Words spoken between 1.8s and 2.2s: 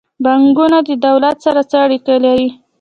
اړیکه